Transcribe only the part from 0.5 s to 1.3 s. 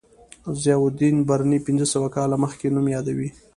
ضیاءالدین